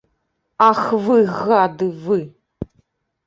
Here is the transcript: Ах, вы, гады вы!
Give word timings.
Ах, 0.67 0.79
вы, 1.07 1.17
гады 1.51 1.91
вы! 2.05 2.17